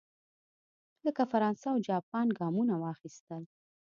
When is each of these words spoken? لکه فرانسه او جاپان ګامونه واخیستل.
لکه 1.05 1.23
فرانسه 1.31 1.67
او 1.73 1.77
جاپان 1.87 2.27
ګامونه 2.39 2.73
واخیستل. 2.77 3.43